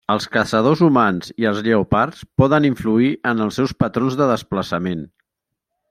Els 0.11 0.25
caçadors 0.35 0.79
humans 0.85 1.29
i 1.43 1.47
els 1.49 1.59
lleopards 1.67 2.23
poden 2.43 2.67
influir 2.73 3.13
en 3.33 3.47
els 3.47 3.61
seus 3.61 3.79
patrons 3.85 4.19
de 4.23 4.33
desplaçament. 4.35 5.07